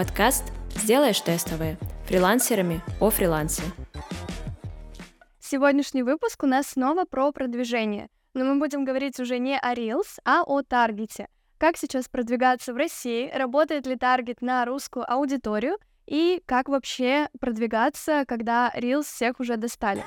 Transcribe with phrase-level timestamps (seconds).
[0.00, 0.44] Подкаст
[0.76, 3.62] «Сделаешь тестовые» фрилансерами о фрилансе.
[5.38, 10.18] Сегодняшний выпуск у нас снова про продвижение, но мы будем говорить уже не о Reels,
[10.24, 11.28] а о таргете.
[11.58, 15.76] Как сейчас продвигаться в России, работает ли таргет на русскую аудиторию
[16.06, 20.02] и как вообще продвигаться, когда Reels всех уже достали.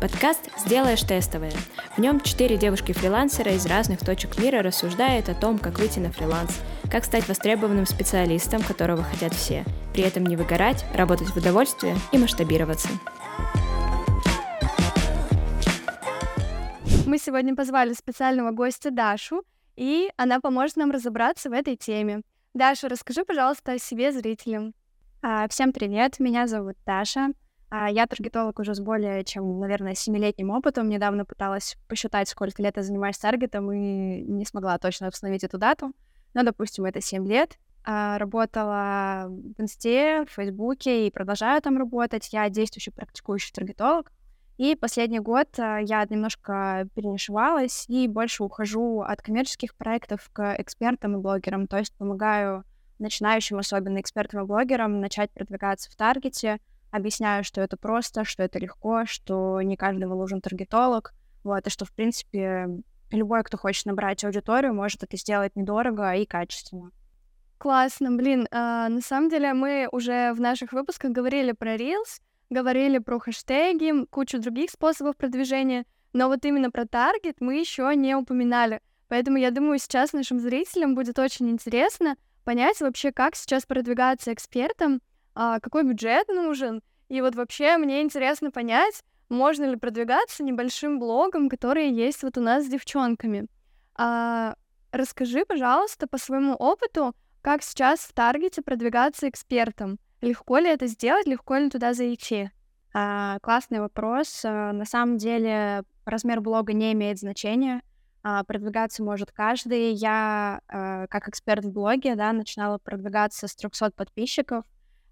[0.00, 1.50] Подкаст «Сделаешь тестовые».
[1.96, 6.62] В нем четыре девушки-фрилансера из разных точек мира рассуждают о том, как выйти на фриланс,
[6.90, 12.18] как стать востребованным специалистом, которого хотят все, при этом не выгорать, работать в удовольствие и
[12.18, 12.88] масштабироваться.
[17.06, 19.42] Мы сегодня позвали специального гостя Дашу,
[19.76, 22.22] и она поможет нам разобраться в этой теме.
[22.54, 24.74] Даша, расскажи, пожалуйста, о себе зрителям.
[25.22, 27.28] А, всем привет, меня зовут Даша.
[27.70, 30.88] А, я таргетолог уже с более чем, наверное, семилетним опытом.
[30.88, 35.92] Недавно пыталась посчитать, сколько лет я занимаюсь таргетом, и не смогла точно установить эту дату.
[36.34, 37.58] Но, допустим, это 7 лет.
[37.84, 42.28] А, работала в Инсте, в Фейсбуке и продолжаю там работать.
[42.32, 44.12] Я действующий практикующий таргетолог.
[44.58, 51.16] И последний год а, я немножко перенишевалась и больше ухожу от коммерческих проектов к экспертам
[51.16, 51.66] и блогерам.
[51.66, 52.64] То есть помогаю
[52.98, 56.58] начинающим, особенно экспертам и блогерам, начать продвигаться в таргете,
[56.90, 61.12] объясняю, что это просто, что это легко, что не каждому нужен таргетолог,
[61.44, 62.68] вот, и что, в принципе,
[63.10, 66.90] любой, кто хочет набрать аудиторию, может это сделать недорого и качественно.
[67.58, 72.20] Классно, блин, а, на самом деле мы уже в наших выпусках говорили про Reels,
[72.50, 78.14] говорили про хэштеги, кучу других способов продвижения, но вот именно про таргет мы еще не
[78.14, 78.80] упоминали.
[79.08, 85.00] Поэтому я думаю, сейчас нашим зрителям будет очень интересно понять вообще, как сейчас продвигаться экспертам,
[85.34, 86.82] а, какой бюджет нужен.
[87.08, 92.40] И вот вообще мне интересно понять, можно ли продвигаться небольшим блогом, которые есть вот у
[92.40, 93.46] нас с девчонками.
[93.94, 94.54] А,
[94.92, 99.98] расскажи, пожалуйста, по своему опыту, как сейчас в Таргете продвигаться экспертом.
[100.20, 102.50] Легко ли это сделать, легко ли туда зайти?
[102.94, 104.42] А, классный вопрос.
[104.44, 107.82] А, на самом деле размер блога не имеет значения.
[108.22, 109.92] А, продвигаться может каждый.
[109.92, 114.64] Я, а, как эксперт в блоге, да, начинала продвигаться с 300 подписчиков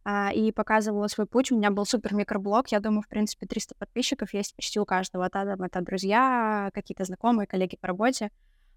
[0.09, 1.51] а, и показывала свой путь.
[1.51, 2.69] У меня был супер микроблог.
[2.69, 5.29] Я думаю, в принципе, 300 подписчиков есть почти у каждого.
[5.29, 8.31] Там это друзья, какие-то знакомые, коллеги по работе.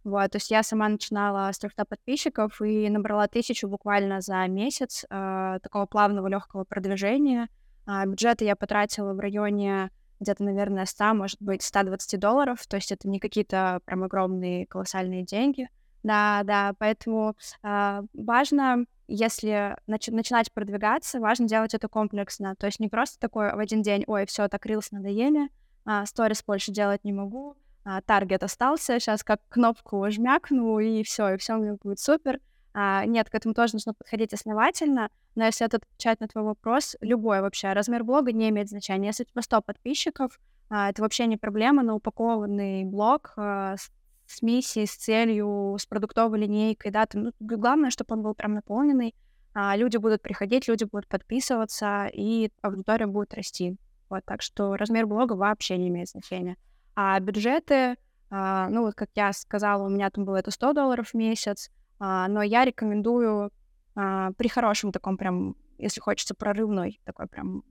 [0.03, 5.06] Вот, то есть я сама начинала с 300 подписчиков и набрала тысячу буквально за месяц
[5.07, 7.47] э, такого плавного легкого продвижения.
[7.85, 12.91] А бюджеты я потратила в районе где-то, наверное, 100, может быть, 120 долларов, то есть
[12.91, 15.69] это не какие-то прям огромные колоссальные деньги.
[16.01, 22.55] Да, да, поэтому э, важно если нач- начинать продвигаться, важно делать это комплексно.
[22.55, 25.49] То есть не просто такой в один день, ой, все, так рилс надоели,
[25.85, 31.33] а, сторис больше делать не могу, а, таргет остался, сейчас как кнопку жмякну, и все,
[31.33, 32.39] и все у меня будет супер.
[32.73, 36.95] А, нет, к этому тоже нужно подходить основательно, но если это отвечать на твой вопрос,
[37.01, 39.07] любой вообще размер блога не имеет значения.
[39.07, 40.39] Если у тебя 100 подписчиков,
[40.69, 43.89] а, это вообще не проблема, но упакованный блог а, с
[44.29, 48.53] с миссией, с целью, с продуктовой линейкой, да, там, ну, главное, чтобы он был прям
[48.53, 49.16] наполненный,
[49.56, 53.75] а люди будут приходить, люди будут подписываться, и аудитория будет расти.
[54.07, 56.57] Вот, так что размер блога вообще не имеет значения.
[56.95, 57.97] А бюджеты,
[58.29, 61.72] а, ну, вот как я сказала, у меня там было это 100 долларов в месяц,
[62.00, 63.51] а, но я рекомендую
[63.95, 67.63] а, при хорошем таком прям, если хочется прорывной, такой прям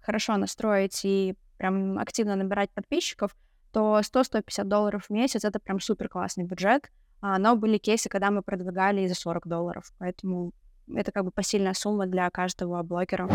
[0.00, 3.34] хорошо настроить и прям активно набирать подписчиков,
[3.72, 6.90] то 100-150 долларов в месяц— это прям супер классный бюджет.
[7.22, 10.52] А, но были кейсы, когда мы продвигали и за 40 долларов, поэтому
[10.94, 13.28] это как бы посильная сумма для каждого блогера.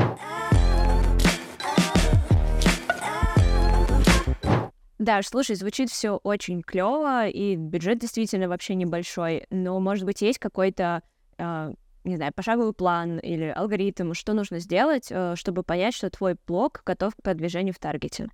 [4.97, 10.39] Да, слушай, звучит все очень клево, и бюджет действительно вообще небольшой, но, может быть, есть
[10.39, 11.03] какой-то,
[11.37, 11.73] э,
[12.05, 16.81] не знаю, пошаговый план или алгоритм, что нужно сделать, э, чтобы понять, что твой блог
[16.85, 18.29] готов к продвижению в таргете?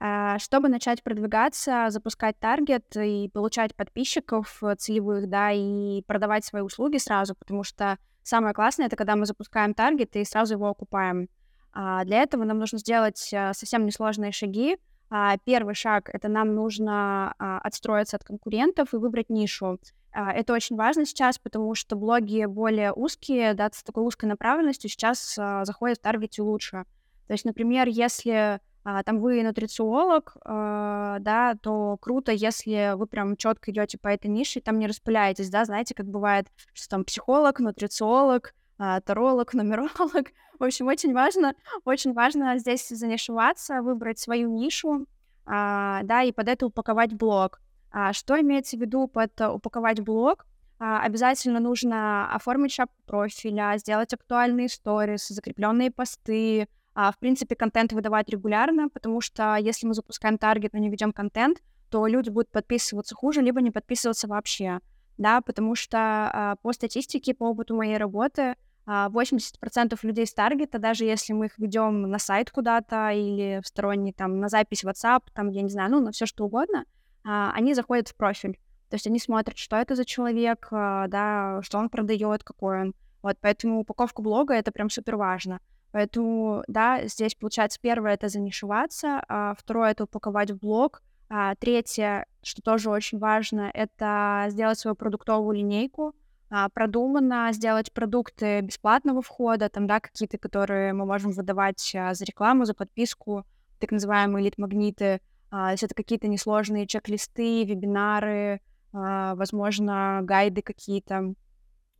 [0.00, 6.62] А, чтобы начать продвигаться, запускать таргет и получать подписчиков э, целевых, да, и продавать свои
[6.62, 11.28] услуги сразу, потому что самое классное— это когда мы запускаем таргет и сразу его окупаем.
[11.72, 14.78] А для этого нам нужно сделать э, совсем несложные шаги.
[15.10, 19.80] А первый шаг— это нам нужно отстроиться от конкурентов и выбрать нишу.
[20.12, 25.34] Это очень важно сейчас, потому что блоги более узкие, да, с такой узкой направленностью сейчас
[25.34, 26.84] заходят в таргете лучше.
[27.26, 28.60] То есть, например, если
[29.04, 34.60] там вы нутрициолог, а, да, то круто, если вы прям четко идете по этой нише,
[34.60, 40.32] там не распыляетесь, да, знаете, как бывает, что там психолог, нутрициолог, а, таролог, нумеролог.
[40.58, 41.54] В общем, очень важно,
[41.84, 45.06] очень важно здесь занишеваться, выбрать свою нишу,
[45.46, 47.60] а, да, и под это упаковать блог.
[47.90, 50.44] А что имеется в виду под упаковать блог?
[50.78, 56.66] а, обязательно нужно оформить шапку профиля, сделать актуальные сторис, закрепленные посты, а,
[56.98, 61.58] в принципе, контент выдавать регулярно, потому что если мы запускаем таргет, но не ведем контент,
[61.90, 64.80] то люди будут подписываться хуже, либо не подписываться вообще,
[65.16, 68.56] да, потому что а, по статистике, по опыту моей работы,
[68.86, 74.14] 80% людей с таргета, даже если мы их ведем на сайт куда-то или в сторонний,
[74.14, 76.86] там, на запись WhatsApp, там, я не знаю, ну, на все что угодно,
[77.22, 78.58] они заходят в профиль.
[78.88, 82.94] То есть они смотрят, что это за человек, а, да, что он продает, какой он.
[83.20, 85.60] Вот, поэтому упаковка блога— это прям супер важно.
[85.92, 92.26] Поэтому, да, здесь, получается, первое— это занишеваться, а второе— это упаковать в блог, а третье,
[92.42, 96.14] что тоже очень важно, это сделать свою продуктовую линейку,
[96.50, 102.24] а, продуманно сделать продукты бесплатного входа, там, да, какие-то, которые мы можем выдавать а, за
[102.24, 103.44] рекламу, за подписку,
[103.78, 105.20] так называемые лид-магниты,
[105.50, 108.60] а, если это какие-то несложные чек-листы, вебинары,
[108.92, 111.34] а, возможно, гайды какие-то,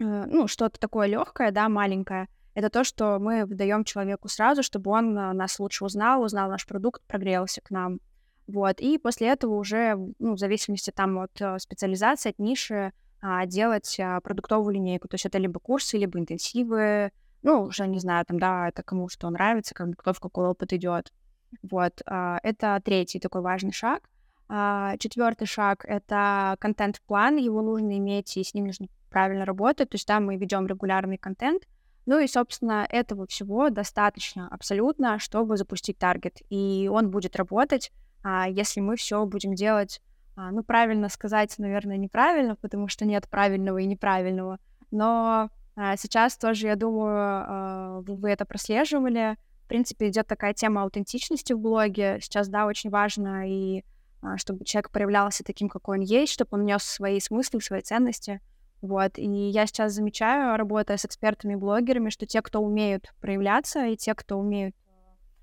[0.01, 2.29] э, ну, что-то такое легкое, да, маленькое.
[2.59, 6.67] Это то, что мы выдаем человеку сразу, чтобы он а, нас лучше узнал, узнал наш
[6.67, 8.01] продукт, прогрелся к нам.
[8.49, 13.47] Вот, и после этого уже, ну, в зависимости там от э, специализации, от ниши, а,
[13.47, 15.07] делать продуктовую линейку.
[15.07, 17.13] То есть это либо курсы, либо интенсивы,
[17.43, 20.73] ну, уже не знаю, там, да, это кому что нравится, как, кто в какой опыт
[20.73, 21.13] идет.
[21.63, 24.11] Вот, это третий такой важный шаг.
[24.49, 29.95] А, Четвертый шаг— это контент-план, его нужно иметь, и с ним нужно правильно работать, то
[29.95, 31.63] есть да, мы ведем регулярный контент,
[32.09, 37.93] ну и, собственно, этого всего достаточно абсолютно, чтобы запустить таргет, и он будет работать,
[38.25, 40.01] а, если мы все будем делать,
[40.37, 44.59] а, ну, правильно сказать, наверное, неправильно, потому что нет правильного и неправильного,
[44.91, 45.51] но
[45.97, 52.19] сейчас тоже, я думаю, вы это прослеживали, в принципе, идет такая тема аутентичности в блоге,
[52.21, 53.85] сейчас, да, очень важно и
[54.21, 58.41] а, чтобы человек проявлялся таким, какой он есть, чтобы он нес свои смыслы, свои ценности.
[58.81, 59.19] Вот.
[59.19, 64.39] И я сейчас замечаю, работая с экспертами-блогерами, что те, кто умеют проявляться, и те, кто
[64.39, 64.75] умеют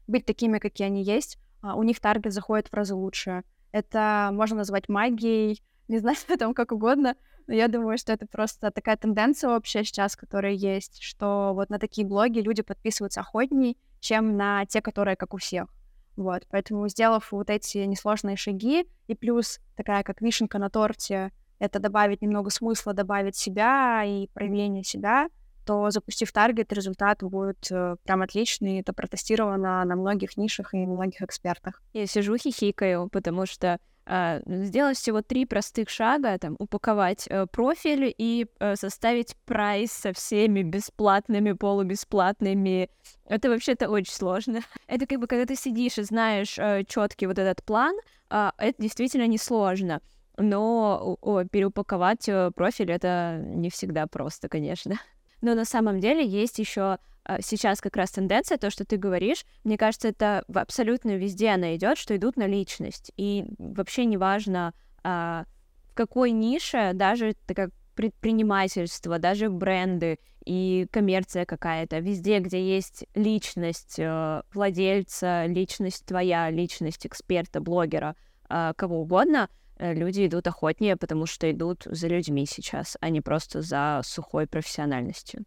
[0.08, 3.44] быть такими, какие они есть, а, у них таргет заходит в разы лучше.
[3.72, 7.16] Это можно назвать магией, не знаю, там как угодно,
[7.48, 11.78] но я думаю, что это просто такая тенденция общая сейчас, которая есть, что вот на
[11.78, 15.68] такие блоги люди подписываются охотней, чем на те, которые как у всех.
[16.16, 21.80] Вот, поэтому сделав вот эти несложные шаги, и плюс такая как вишенка на торте, это
[21.80, 25.30] добавить немного смысла, добавить себя и проявление себя,
[25.66, 28.80] то запустив таргет, результат будет э, прям отличный.
[28.80, 31.82] Это протестировано на многих нишах и многих экспертах.
[31.94, 38.14] Я сижу хихикаю, потому что э, сделать всего три простых шага, там, упаковать э, профиль
[38.16, 42.90] и э, составить прайс со всеми бесплатными, полубесплатными.
[43.26, 44.60] Это вообще-то очень сложно.
[44.88, 47.96] Это как бы, когда ты сидишь и знаешь э, четкий вот этот план,
[48.30, 50.02] э, это действительно несложно.
[50.38, 51.18] Но
[51.52, 54.96] переупаковать э, профиль это не всегда просто, конечно.
[55.42, 59.46] Но на самом деле есть еще а, сейчас как раз тенденция, то, что ты говоришь,
[59.64, 63.12] мне кажется, это абсолютно везде она идет, что идут на личность.
[63.18, 64.74] И вообще неважно,
[65.04, 65.46] а,
[65.90, 73.96] в какой нише, даже как предпринимательство, даже бренды и коммерция какая-то, везде, где есть личность
[73.98, 78.16] э, владельца, личность твоя, личность эксперта, блогера,
[78.50, 79.50] а, кого угодно,
[79.80, 85.46] люди идут охотнее, потому что идут за людьми сейчас, а не просто за сухой профессиональностью.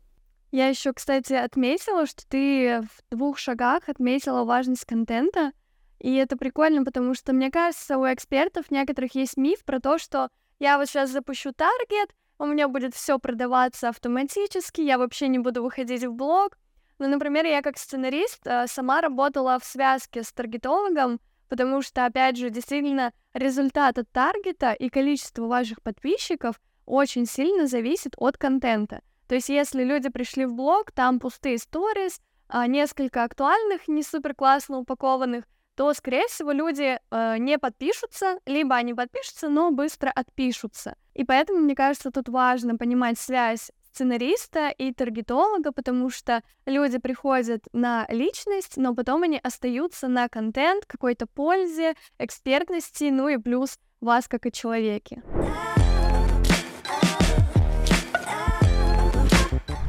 [0.51, 5.53] Я еще, кстати, отметила, что ты в двух шагах отметила важность контента.
[5.99, 10.29] И это прикольно, потому что, мне кажется, у экспертов некоторых есть миф про то, что
[10.59, 15.63] я вот сейчас запущу таргет, у меня будет все продаваться автоматически, я вообще не буду
[15.63, 16.57] выходить в блог.
[16.99, 22.37] Ну, например, я как сценарист э, сама работала в связке с таргетологом, потому что, опять
[22.37, 29.03] же, действительно, результат от таргета и количество ваших подписчиков очень сильно зависит от контента.
[29.27, 34.35] То есть, если люди пришли в блог, там пустые сторис, а, несколько актуальных, не супер
[34.35, 35.45] классно упакованных,
[35.79, 40.97] то, скорее всего, люди э, не подпишутся, либо они подпишутся, но быстро отпишутся.
[41.15, 47.65] И поэтому, мне кажется, тут важно понимать связь сценариста и таргетолога, потому что люди приходят
[47.73, 54.29] на личность, но потом они остаются на контент, какой-то пользе, экспертности, ну и плюс вас
[54.29, 55.21] как и человеки.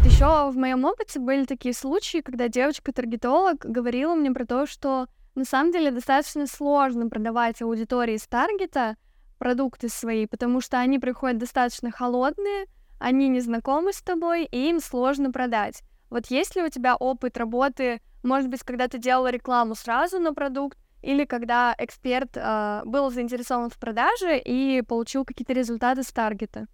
[0.04, 5.46] Еще в моем опыте были такие случаи, когда девочка-таргетолог говорила мне про то, что на
[5.46, 8.98] самом деле достаточно сложно продавать аудитории с таргета
[9.38, 12.66] продукты свои, потому что они приходят достаточно холодные,
[13.00, 15.82] они не знакомы с тобой, и им сложно продать.
[16.10, 20.34] Вот есть ли у тебя опыт работы, может быть, когда ты делала рекламу сразу на
[20.34, 26.68] продукт, или когда эксперт э, был заинтересован в продаже и получил какие-то результаты с таргета?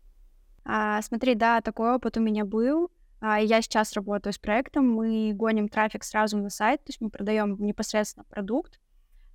[0.64, 2.90] А, смотри, да, такой опыт у меня был.
[3.22, 7.10] А, я сейчас работаю с проектом, мы гоним трафик сразу на сайт, то есть мы
[7.12, 8.80] продаем непосредственно продукт.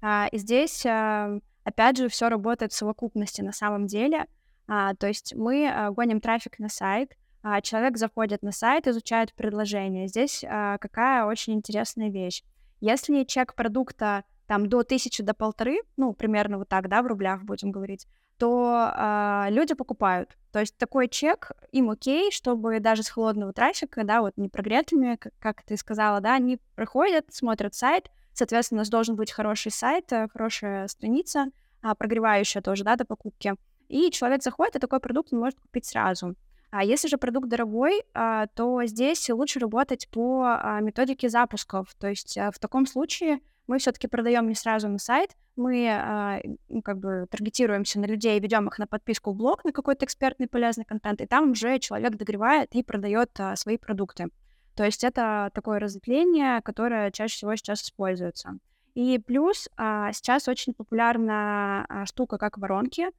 [0.02, 4.26] А, и здесь, а, опять же, все работает в совокупности на самом деле.
[4.72, 9.34] А, то есть мы а, гоним трафик на сайт, а, человек заходит на сайт, изучает
[9.34, 10.06] предложение.
[10.06, 12.44] Здесь а, какая очень интересная вещь.
[12.80, 17.42] Если чек продукта там до тысячи, до полторы, ну, примерно вот так, да, в рублях
[17.42, 18.06] будем говорить,
[18.38, 20.36] то э, люди покупают.
[20.50, 25.18] То есть такой чек им окей, чтобы даже с холодного трафика, да, вот не прогретыми,
[25.38, 30.10] как, ты сказала, да, они проходят, смотрят сайт, соответственно, у нас должен быть хороший сайт,
[30.12, 31.50] э, хорошая страница,
[31.82, 33.54] а, прогревающая тоже, да, до покупки.
[33.90, 36.36] И человек заходит, и такой продукт он может купить сразу.
[36.70, 41.92] А если же продукт дорогой, а, то здесь лучше работать по а, методике запусков.
[41.98, 46.82] То есть а, в таком случае мы все-таки продаем не сразу на сайт, мы ну,
[46.82, 50.84] как бы таргетируемся на людей, ведем их на подписку в блог, на какой-то экспертный полезный
[50.84, 54.26] контент, и там уже человек догревает и продает свои продукты.
[54.74, 58.54] То есть это такое разветвление, которое чаще всего сейчас используется.
[58.94, 63.10] И плюс сейчас очень популярна штука, как воронки.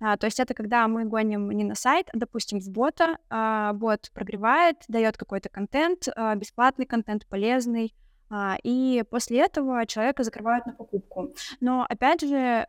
[0.00, 3.74] А, то есть это когда мы гоним не на сайт, а, допустим, в бота, а,
[3.74, 7.94] бот прогревает, дает какой-то контент, а, бесплатный контент, полезный,
[8.62, 11.34] и после этого человека закрывают на покупку.
[11.58, 12.64] Но, опять же,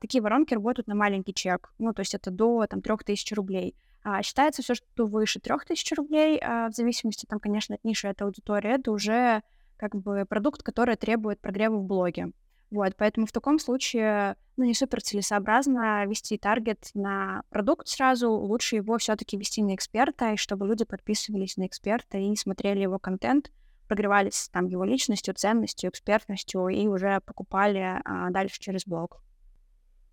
[0.00, 3.76] такие воронки работают на маленький чек, ну, то есть это до, там, 3000 рублей.
[4.22, 8.90] Считается все, что выше 3000 рублей, в зависимости, там, конечно, от ниши, от аудитории, это
[8.90, 9.44] уже
[9.76, 12.32] как бы продукт, который требует прогрева в блоге.
[12.74, 18.74] Вот, поэтому в таком случае, ну, не супер целесообразно вести таргет на продукт сразу, лучше
[18.74, 23.52] его все-таки вести на эксперта, и чтобы люди подписывались на эксперта и смотрели его контент,
[23.86, 29.20] прогревались там его личностью, ценностью, экспертностью и уже покупали а, дальше через блог.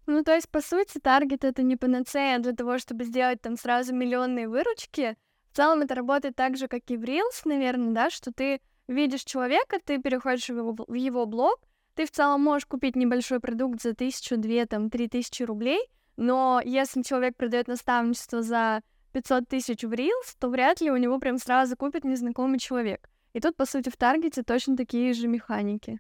[0.06, 3.96] Ну, то есть, по сути, таргет— это не панацея для того, чтобы сделать там сразу
[3.96, 5.18] миллионные выручки.
[5.52, 9.24] В целом это работает так же, как и в Reels, наверное, да, что ты видишь
[9.24, 11.60] человека, ты переходишь в его, в его блог,
[11.96, 15.80] ты в целом можешь купить небольшой продукт за тысячу, две, там, три тысячи рублей,
[16.18, 18.82] но если человек продает наставничество за
[19.14, 23.10] 500 тысяч в Reels, то вряд ли у него прям сразу купит незнакомый человек.
[23.34, 26.00] И тут, по сути, в Таргете точно такие же механики.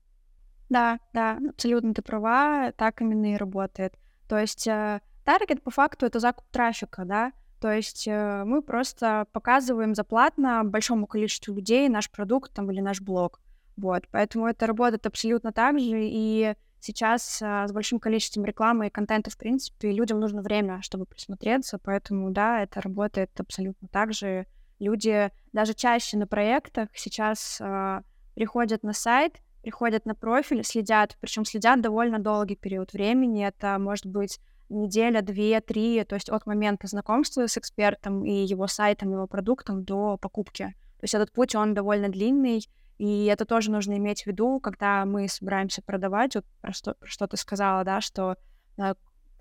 [0.69, 3.93] Да, да, абсолютно ты права, так именно и работает.
[4.29, 9.27] То есть э, таргет по факту это закуп трафика, да, то есть э, мы просто
[9.33, 13.41] показываем заплатно большому количеству людей наш продукт там или наш блог.
[13.77, 18.89] Вот, поэтому это работает абсолютно так же, и сейчас а, с большим количеством рекламы и
[18.89, 24.45] контента, в принципе, людям нужно время, чтобы присмотреться, поэтому, да, это работает абсолютно так же,
[24.81, 28.01] Люди даже чаще на проектах сейчас э,
[28.33, 33.45] приходят на сайт, приходят на профиль, следят, причем следят довольно долгий период времени.
[33.45, 38.65] Это может быть неделя, две, три, то есть от момента знакомства с экспертом и его
[38.65, 40.73] сайтом, его продуктом до покупки.
[40.97, 42.67] То есть этот путь, он довольно длинный,
[43.01, 46.35] и это тоже нужно иметь в виду, когда мы собираемся продавать.
[46.35, 48.35] Вот про что, про что ты сказала, да, что
[48.77, 48.93] э,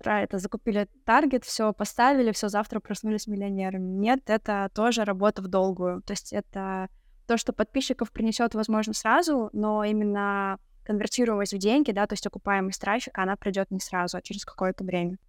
[0.03, 3.87] это закупили таргет, все поставили, все завтра проснулись миллионерами.
[3.87, 6.01] Нет, это тоже работа в долгую.
[6.01, 6.89] То есть это
[7.27, 12.81] то, что подписчиков принесет, возможно, сразу, но именно конвертируемость в деньги, да, то есть окупаемость
[12.81, 15.19] трафика, она придет не сразу, а через какое-то время.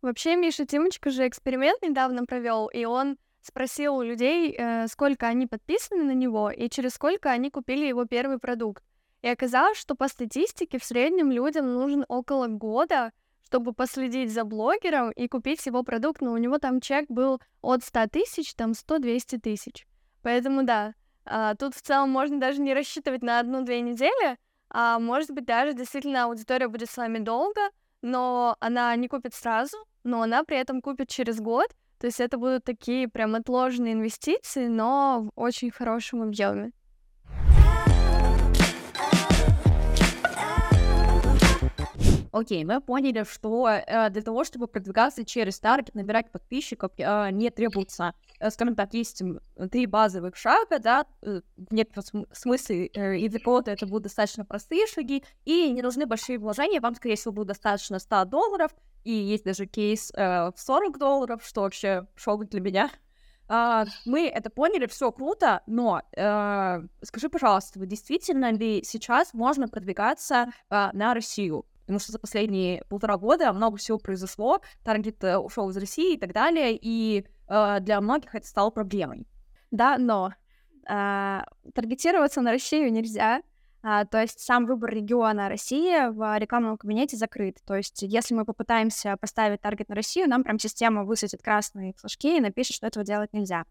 [0.00, 5.46] Вообще, Миша Тимочка же эксперимент недавно провел, и он спросил у людей, э, сколько они
[5.46, 8.84] подписаны на него и через сколько они купили его первый продукт.
[9.22, 13.12] И оказалось, что по статистике в среднем людям нужен около года,
[13.44, 17.84] чтобы последить за блогером и купить его продукт, но у него там чек был от
[17.84, 19.86] 100 тысяч, там 100-200 тысяч.
[20.22, 20.94] Поэтому да,
[21.24, 24.38] а, тут в целом можно даже не рассчитывать на одну-две недели,
[24.70, 27.60] а может быть даже действительно аудитория будет с вами долго,
[28.02, 31.68] но она не купит сразу, но она при этом купит через год,
[32.00, 36.72] то есть это будут такие прям отложенные инвестиции, но в очень хорошем объеме.
[42.32, 47.50] Окей, мы поняли, что э, для того, чтобы продвигаться через таргет, набирать подписчиков, э, не
[47.50, 49.20] требуется, э, скажем так, есть
[49.72, 54.44] три базовых шага, да, э, в некотором смысле э, и для кого-то это будут достаточно
[54.44, 58.70] простые шаги, и не нужны большие вложения, вам, скорее всего, будет достаточно 100 долларов,
[59.02, 62.90] и есть даже кейс э, в 40 долларов, что вообще шок для меня.
[63.48, 70.52] Uh, мы это поняли, все круто, но uh, скажи, пожалуйста, действительно ли сейчас можно продвигаться
[70.70, 71.66] uh, на Россию?
[71.90, 76.18] Потому что за последние полтора года много всего произошло, таргет э, ушел из России и
[76.20, 79.26] так далее, и э, для многих это стало проблемой.
[79.72, 80.32] Да, но
[80.88, 81.40] э,
[81.74, 83.42] таргетироваться на Россию нельзя,
[83.82, 87.56] А, то есть сам выбор региона России в рекламном кабинете закрыт.
[87.66, 92.36] То есть если мы попытаемся поставить таргет на Россию, нам прям система высветит красные флажки
[92.36, 93.64] и напишет, что этого делать нельзя.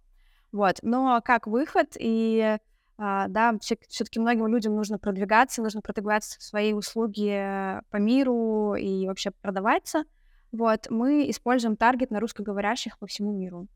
[0.51, 0.79] Вот.
[0.81, 2.57] Но как выход и
[3.00, 10.03] да, все-таки многим людям нужно продвигаться, нужно продвигаться свои услуги по миру и вообще продаваться.
[10.51, 13.68] Вот, мы используем таргет на русскоговорящих по всему миру.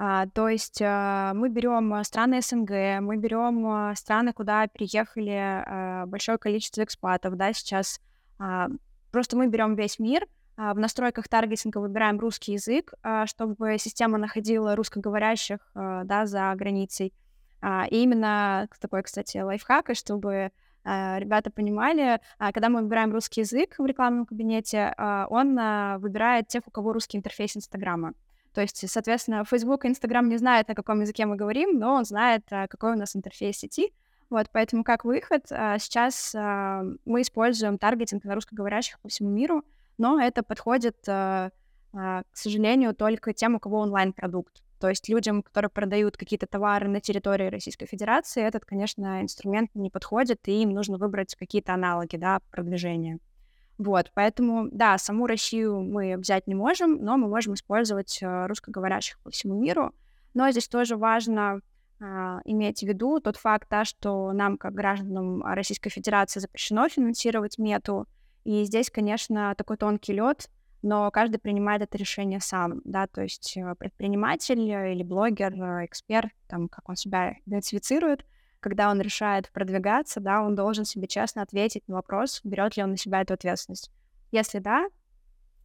[0.00, 5.32] А, то есть а, мы берем а, страны СНГ, мы берем а, страны, куда приехали
[5.32, 8.00] а, большое количество экспатов, да, сейчас
[8.38, 8.68] а,
[9.10, 10.24] просто мы берем весь мир,
[10.56, 16.54] а, в настройках таргетинга выбираем русский язык, а, чтобы система находила русскоговорящих, а, да, за
[16.54, 17.12] границей.
[17.60, 20.52] А, и именно такой, кстати, лайфхак, чтобы
[20.84, 25.54] а, ребята понимали, а, когда мы выбираем русский язык в рекламном кабинете, а, он
[26.00, 28.14] выбирает тех, у кого русский интерфейс Инстаграма.
[28.54, 32.04] То есть, соответственно, Facebook и Instagram не знают, на каком языке мы говорим, но он
[32.04, 33.92] знает, какой у нас интерфейс сети.
[34.30, 39.64] Вот, поэтому как выход, сейчас мы используем таргетинг на русскоговорящих по всему миру,
[39.96, 41.52] но это подходит, к
[42.32, 44.62] сожалению, только тем, у кого онлайн-продукт.
[44.78, 49.90] То есть людям, которые продают какие-то товары на территории Российской Федерации, этот, конечно, инструмент не
[49.90, 53.18] подходит, и им нужно выбрать какие-то аналоги, да, продвижения.
[53.76, 59.20] Вот, поэтому, да, саму Россию мы взять не можем, но мы можем использовать э, русскоговорящих
[59.20, 59.92] по всему миру.
[60.34, 61.60] Но здесь тоже важно
[62.00, 67.58] а, иметь в виду тот факт, да, что нам, как гражданам Российской Федерации, запрещено финансировать
[67.58, 68.06] мету.
[68.44, 70.48] И здесь, конечно, такой тонкий лед,
[70.82, 76.30] но каждый принимает это решение сам, да, то есть э, предприниматель или блогер, э, эксперт,
[76.46, 78.24] там, как он себя идентифицирует—
[78.60, 82.90] когда он решает продвигаться, да, он должен себе честно ответить на вопрос, берет ли он
[82.90, 83.90] на себя эту ответственность.
[84.32, 84.88] Если да,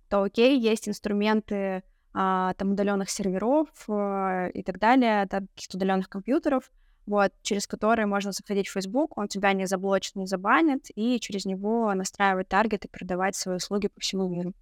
[0.09, 6.09] то окей, есть инструменты а, там удаленных серверов а, и так далее, да, каких-то удаленных
[6.09, 6.71] компьютеров,
[7.05, 11.45] вот, через которые можно заходить в Facebook, он тебя не заблочит, не забанит, и через
[11.45, 14.53] него настраивать таргет и продавать свои услуги по всему миру.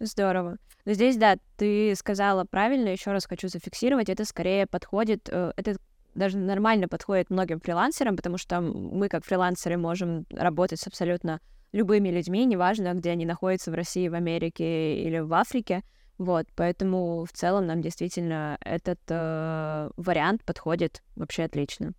[0.00, 0.58] Здорово.
[0.84, 5.76] Но здесь, да, ты сказала правильно, еще раз хочу зафиксировать, это скорее подходит, э, это
[6.14, 11.40] даже нормально подходит многим фрилансерам, потому что мы, как фрилансеры, можем работать с абсолютно
[11.72, 15.82] любыми людьми, неважно, где они находятся в России, в Америке или в Африке.
[16.18, 21.92] Вот, поэтому в целом нам действительно этот э, вариант подходит вообще отлично.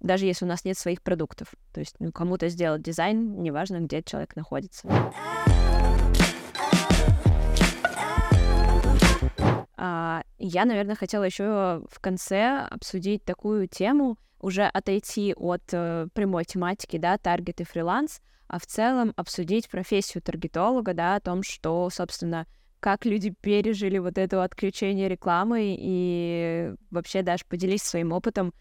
[0.00, 1.54] Даже если у нас нет своих продуктов.
[1.72, 4.88] То есть ну, кому-то сделать дизайн, неважно, где человек находится.
[9.78, 16.98] Я, наверное, хотела еще в конце обсудить такую тему, уже отойти от э, прямой тематики,
[16.98, 22.46] да, таргет и фриланс, а в целом обсудить профессию таргетолога, да, о том, что, собственно,
[22.80, 28.52] как люди пережили вот это отключение рекламы и вообще даже поделись своим опытом,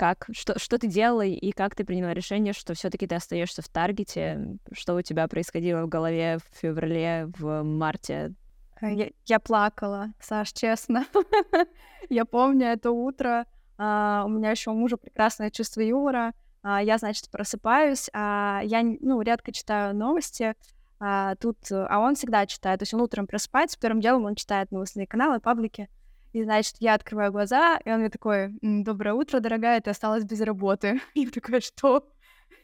[0.00, 3.68] как, что, что ты делала и как ты приняла решение, что все-таки ты остаешься в
[3.68, 8.34] таргете, что у тебя происходило в голове в феврале, в марте
[8.82, 11.06] я, я плакала, Саш, честно.
[12.08, 13.46] я помню это утро.
[13.78, 16.32] А, у меня еще у мужа прекрасное чувство юмора.
[16.62, 18.10] А, я, значит, просыпаюсь.
[18.12, 20.54] А, я, ну, редко читаю новости.
[20.98, 22.80] А, тут, а он всегда читает.
[22.80, 25.88] То есть он утром просыпается, первым делом он читает новостные каналы, паблики.
[26.32, 30.40] И, значит, я открываю глаза, и он мне такой, доброе утро, дорогая, ты осталась без
[30.40, 31.00] работы.
[31.14, 32.08] И я такая, что?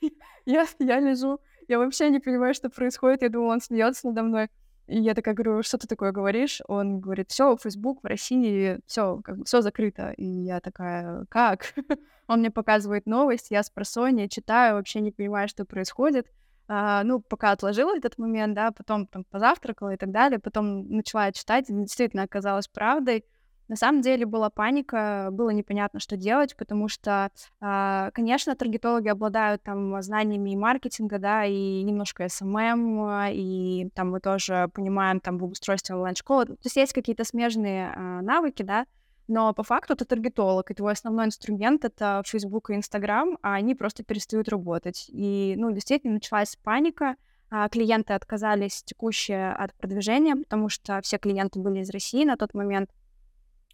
[0.46, 3.22] я, я лежу, я вообще не понимаю, что происходит.
[3.22, 4.50] Я думаю, он смеется надо мной.
[4.86, 6.60] И я такая говорю, что ты такое говоришь?
[6.68, 10.12] Он говорит, все, Facebook в России, все, как бы все закрыто.
[10.12, 11.74] И я такая, как?
[12.28, 16.26] Он мне показывает новость, я с просонья читаю, вообще не понимаю, что происходит.
[16.68, 21.30] А, ну, пока отложила этот момент, да, потом там позавтракала и так далее, потом начала
[21.32, 23.24] читать, действительно оказалось правдой.
[23.68, 29.62] На самом деле была паника, было непонятно, что делать, потому что, э, конечно, таргетологи обладают
[29.64, 35.44] там знаниями и маркетинга, да, и немножко SMM, и там мы тоже понимаем там в
[35.44, 36.46] устройстве онлайн-школы.
[36.46, 38.86] То есть есть какие-то смежные э, навыки, да,
[39.26, 43.74] но по факту ты таргетолог, и твой основной инструмент— это Facebook и Instagram, а они
[43.74, 45.06] просто перестают работать.
[45.08, 47.16] И, ну, действительно, началась паника,
[47.50, 52.54] а клиенты отказались текущие от продвижения, потому что все клиенты были из России на тот
[52.54, 52.90] момент—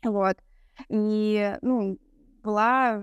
[0.05, 0.37] вот.
[0.89, 1.99] И, ну,
[2.43, 3.03] была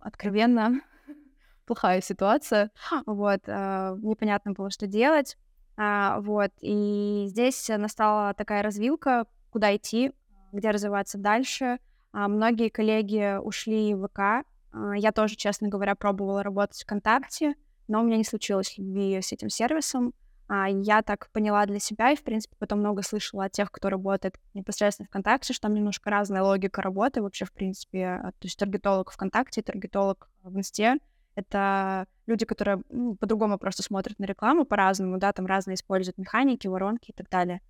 [0.00, 0.80] откровенно
[1.66, 2.70] плохая ситуация.
[3.06, 3.40] Вот.
[3.46, 5.36] А, непонятно было, что делать.
[5.76, 6.52] А, вот.
[6.60, 10.12] И здесь настала такая развилка, куда идти,
[10.52, 11.78] где развиваться дальше.
[12.12, 14.46] А, многие коллеги ушли в ВК.
[14.94, 17.54] Я тоже, честно говоря, пробовала работать ВКонтакте,
[17.88, 20.12] но у меня не случилось любви с этим сервисом.
[20.48, 23.88] А, я так поняла для себя, и, в принципе, потом много слышала от тех, кто
[23.88, 28.20] работает непосредственно ВКонтакте, что там немножко разная логика работы вообще, в принципе.
[28.22, 30.98] А, то есть таргетолог ВКонтакте, таргетолог в Инсте
[31.34, 36.68] Это люди, которые ну, по-другому просто смотрят на рекламу, по-разному, да, там разные используют механики,
[36.68, 37.60] воронки и так далее.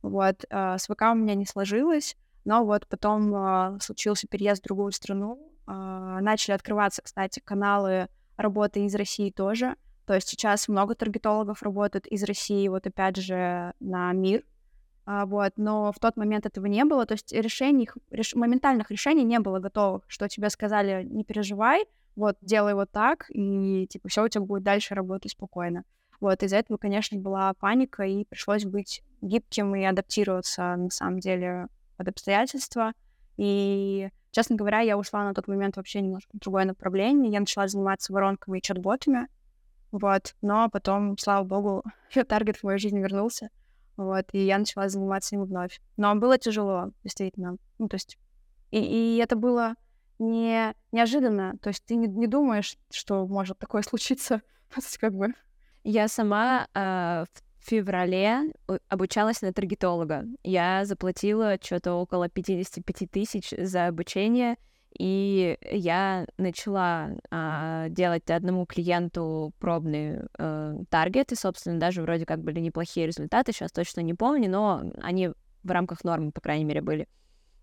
[0.00, 4.64] Вот, э, с ВК у меня не сложилось, но вот потом э, случился переезд в
[4.64, 10.94] другую страну, э, начали открываться, кстати, каналы работы из России тоже, то есть сейчас много
[10.94, 14.44] таргетологов работают из России, вот опять же, на мир,
[15.04, 19.24] а, вот, но в тот момент этого не было, то есть решений, реш, моментальных решений
[19.24, 24.24] не было готовых, что тебе сказали, не переживай, вот, делай вот так, и, типа, все
[24.24, 25.84] у тебя будет дальше работать спокойно.
[26.20, 31.66] Вот, из-за этого, конечно, была паника, и пришлось быть гибким и адаптироваться, на самом деле,
[31.96, 32.92] под обстоятельства.
[33.36, 37.32] И, честно говоря, я ушла на тот момент вообще немножко в другое направление.
[37.32, 39.26] Я начала заниматься воронками и чат-ботами,
[39.92, 41.84] вот, но потом, слава богу,
[42.28, 43.50] таргет в мою жизнь вернулся,
[43.96, 45.80] вот, и я начала заниматься им вновь.
[45.96, 47.56] Но было тяжело, действительно.
[47.78, 48.18] Ну, то есть,
[48.70, 49.74] и, и это было
[50.18, 54.40] не неожиданно, то есть ты не, не думаешь, что может такое случиться,
[55.00, 55.34] как бы.
[55.84, 57.24] Я сама э,
[57.62, 58.52] в феврале
[58.88, 60.24] обучалась на таргетолога.
[60.42, 64.56] Я заплатила что-то около 55 тысяч за обучение,
[64.98, 72.42] и я начала а, делать одному клиенту пробный э, таргет, и, собственно, даже вроде как
[72.42, 75.30] были неплохие результаты, сейчас точно не помню, но они
[75.62, 77.08] в рамках нормы, по крайней мере, были.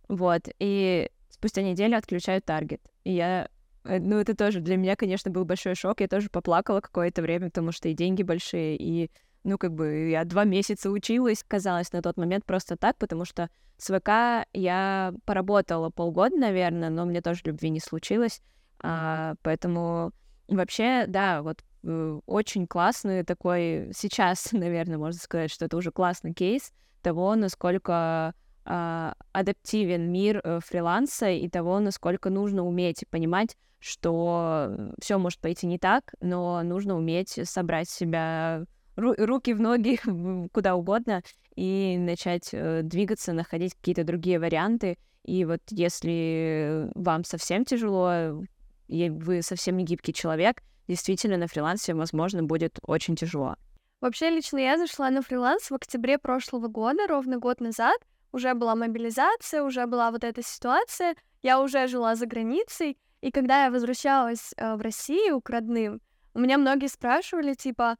[0.07, 2.81] Вот, и спустя неделю отключают таргет.
[3.03, 3.49] И я
[3.83, 6.01] э, ну, это тоже для меня, конечно, был большой шок.
[6.01, 9.11] Я тоже поплакала какое-то время, потому что и деньги большие, и
[9.43, 13.49] ну, как бы я два месяца училась, казалось, на тот момент просто так, потому что
[13.77, 18.41] с ВК я поработала полгода, наверное, но мне тоже любви не случилось,
[18.81, 20.11] а, поэтому
[20.47, 26.33] вообще, да, вот э, очень классный такой, сейчас, наверное, можно сказать, что это уже классный
[26.33, 26.71] кейс
[27.01, 28.33] того, насколько
[28.65, 35.65] а, адаптивен мир э, фриланса и того, насколько нужно уметь понимать, что все может пойти
[35.65, 38.65] не так, но нужно уметь собрать себя
[38.99, 39.99] ру- руки в ноги,
[40.53, 41.23] куда угодно,
[41.55, 44.97] и начать э, двигаться, находить какие-то другие варианты.
[45.25, 48.43] И вот если вам совсем тяжело,
[48.87, 53.55] и вы совсем не гибкий человек, действительно на фрилансе, возможно, будет очень тяжело.
[54.01, 57.97] Вообще, лично я зашла на фриланс в октябре прошлого года, ровно год назад.
[58.31, 61.15] Уже была мобилизация, уже была вот эта ситуация.
[61.41, 62.97] Я уже жила за границей.
[63.21, 65.99] И когда я возвращалась э, в Россию к родным,
[66.33, 67.97] у меня многие спрашивали, типа,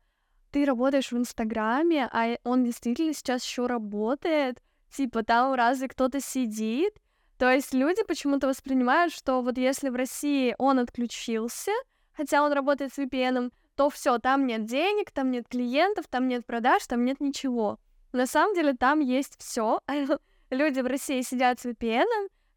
[0.51, 6.93] ты работаешь в Инстаграме, а он действительно сейчас еще работает, типа там разве кто-то сидит?
[7.37, 11.71] То есть люди почему-то воспринимают, что вот если в России он отключился,
[12.13, 16.45] хотя он работает с VPN, то все, там нет денег, там нет клиентов, там нет
[16.45, 17.79] продаж, там нет ничего.
[18.11, 19.79] На самом деле там есть все.
[20.49, 22.07] люди в России сидят с VPN,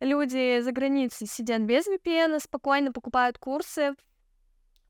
[0.01, 3.95] люди за границей сидят без VPN, спокойно покупают курсы,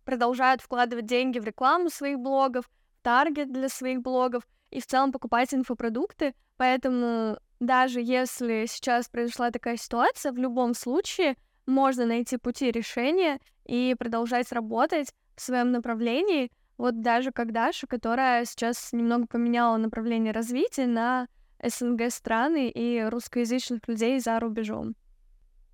[0.05, 2.71] продолжают вкладывать деньги в рекламу своих блогов,
[3.03, 6.35] таргет для своих блогов и в целом покупать инфопродукты.
[6.57, 11.37] Поэтому даже если сейчас произошла такая ситуация, в любом случае
[11.67, 16.51] можно найти пути решения и продолжать работать в своем направлении.
[16.79, 21.29] Вот даже как Даша, которая сейчас немного поменяла направление развития на
[21.63, 24.97] СНГ страны и русскоязычных людей за рубежом.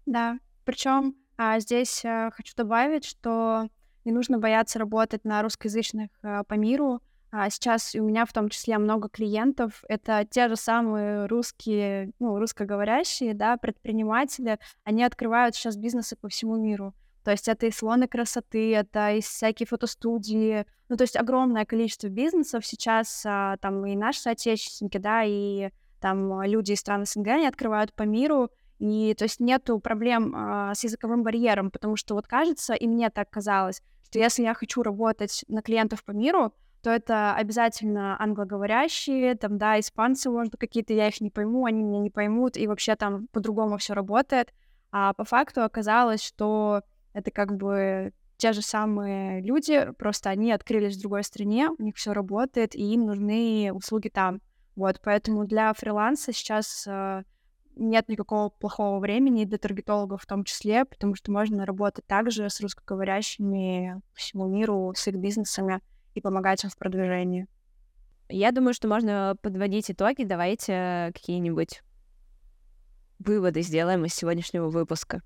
[0.04, 3.68] Да, причем а, здесь а, хочу добавить, что
[4.04, 7.00] не нужно бояться работать на русскоязычных а, по миру.
[7.30, 9.84] А сейчас у меня в том числе много клиентов.
[9.88, 14.58] Это те же самые русские, ну, русскоговорящие, да, предприниматели.
[14.84, 16.94] Они открывают сейчас бизнесы по всему миру.
[17.24, 20.64] То есть это и салоны красоты, это и всякие фотостудии.
[20.88, 25.68] Ну, то есть огромное количество бизнесов сейчас, а, там и наши соотечественники, да, и
[26.00, 30.74] там люди из стран СНГ, они открывают по миру, и то есть нету проблем а,
[30.74, 34.82] с языковым барьером, потому что вот кажется, и мне так казалось, что если я хочу
[34.82, 41.08] работать на клиентов по миру, то это обязательно англоговорящие, там, да, испанцы, может, какие-то, я
[41.08, 44.52] их не пойму, они меня не поймут, и вообще там по-другому все работает.
[44.90, 50.96] А по факту оказалось, что это как бы те же самые люди, просто они открылись
[50.96, 54.40] в другой стране, у них все работает, и им нужны услуги там.
[54.76, 57.24] Вот, поэтому для фриланса сейчас э,
[57.74, 62.60] нет никакого плохого времени, для таргетологов в том числе, потому что можно работать также с
[62.60, 65.80] русскоговорящими по всему миру, с их бизнесами
[66.18, 67.46] и помогать им в продвижении.
[68.28, 70.24] Я думаю, что можно подводить итоги.
[70.24, 71.82] Давайте какие-нибудь
[73.18, 75.22] выводы сделаем из сегодняшнего выпуска.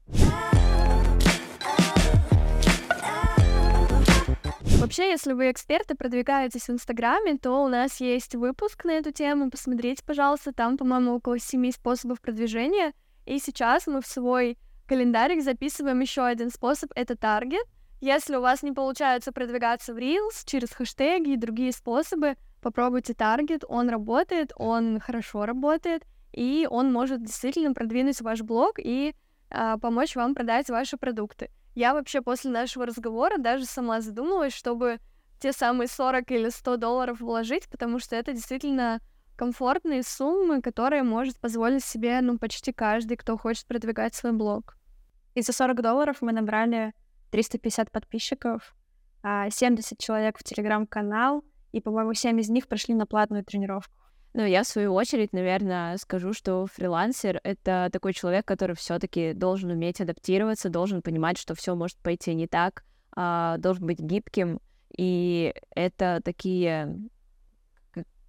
[4.80, 9.50] Вообще, если вы эксперты, продвигаетесь в Инстаграме, то у нас есть выпуск на эту тему.
[9.50, 12.92] Посмотрите, пожалуйста, там, по-моему, около семи способов продвижения.
[13.24, 17.64] И сейчас мы в свой календарик записываем еще один способ— это таргет—
[18.02, 23.62] Если у вас не получается продвигаться в Reels через хэштеги и другие способы, попробуйте таргет,
[23.68, 29.14] он работает, он хорошо работает, и он может действительно продвинуть ваш блог и
[29.50, 31.50] а, помочь вам продать ваши продукты.
[31.76, 34.98] Я вообще после нашего разговора даже сама задумалась, чтобы
[35.40, 38.98] те самые 40 или 100 долларов вложить, потому что это действительно
[39.36, 44.76] комфортные суммы, которые может позволить себе, ну, почти каждый, кто хочет продвигать свой блог.
[45.36, 46.94] И за 40 долларов мы набрали
[47.32, 48.76] 350 подписчиков,
[49.22, 51.42] 70 а, человек в телеграм-канал,
[51.72, 53.96] и, по-моему, 7 из них прошли на платную тренировку.
[54.34, 59.32] Ну, я, в свою очередь, наверное, скажу, что фрилансер— это такой человек, который все таки
[59.32, 64.60] должен уметь адаптироваться, должен понимать, что все может пойти не так, а, должен быть гибким.
[64.96, 66.98] И это такие,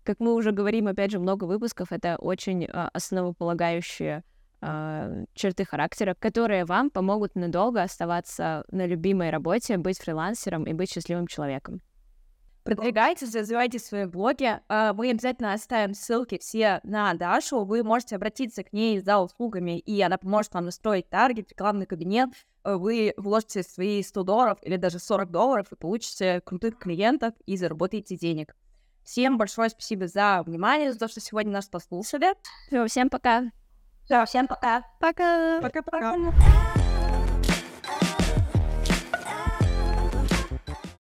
[0.04, 4.24] как мы уже говорим, опять же, много выпусков, это очень а, основополагающие
[4.66, 10.92] а, черты характера, которые вам помогут надолго оставаться на любимой работе, быть фрилансером и быть
[10.92, 11.82] счастливым человеком.
[12.64, 14.58] Продвигайтесь, развивайте свои блоги.
[14.70, 17.66] А, мы обязательно оставим ссылки все на Дашу.
[17.66, 22.30] Вы можете обратиться к ней за услугами, и она поможет вам настроить таргет, рекламный кабинет.
[22.64, 28.16] Вы вложите свои 100 долларов или даже 40 долларов и получите крутых клиентов и заработаете
[28.16, 28.56] денег.
[29.04, 32.34] Всем большое спасибо за внимание, за то, что сегодня нас послушали.
[32.68, 33.52] Все, всем пока.
[34.06, 34.84] Все, всем пока.
[35.00, 35.60] Пока.
[35.62, 36.16] Пока-пока.